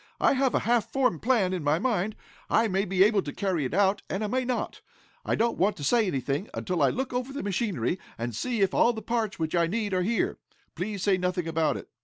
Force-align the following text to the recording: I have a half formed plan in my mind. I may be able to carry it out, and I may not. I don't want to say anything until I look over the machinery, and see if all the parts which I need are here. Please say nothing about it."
I 0.19 0.33
have 0.33 0.55
a 0.55 0.59
half 0.65 0.91
formed 0.91 1.21
plan 1.21 1.53
in 1.53 1.63
my 1.63 1.77
mind. 1.77 2.15
I 2.49 2.67
may 2.67 2.85
be 2.85 3.03
able 3.03 3.21
to 3.21 3.31
carry 3.31 3.65
it 3.65 3.73
out, 3.75 4.01
and 4.09 4.23
I 4.23 4.27
may 4.27 4.43
not. 4.43 4.81
I 5.23 5.35
don't 5.35 5.59
want 5.59 5.77
to 5.77 5.83
say 5.83 6.07
anything 6.07 6.49
until 6.55 6.81
I 6.81 6.89
look 6.89 7.13
over 7.13 7.31
the 7.31 7.43
machinery, 7.43 7.99
and 8.17 8.35
see 8.35 8.61
if 8.61 8.73
all 8.73 8.93
the 8.93 9.03
parts 9.03 9.37
which 9.37 9.53
I 9.53 9.67
need 9.67 9.93
are 9.93 10.01
here. 10.01 10.39
Please 10.73 11.03
say 11.03 11.17
nothing 11.19 11.47
about 11.47 11.77
it." 11.77 11.87